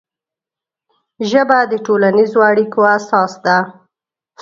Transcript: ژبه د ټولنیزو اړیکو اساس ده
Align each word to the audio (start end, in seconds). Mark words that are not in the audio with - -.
ژبه 1.29 1.59
د 1.71 1.73
ټولنیزو 1.85 2.39
اړیکو 2.49 2.79
اساس 2.97 3.31
ده 3.45 3.57